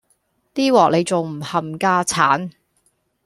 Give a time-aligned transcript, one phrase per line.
[0.55, 2.53] 呢鑊你仲唔冚家鏟